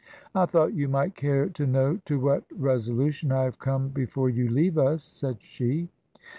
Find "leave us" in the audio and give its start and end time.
4.49-5.03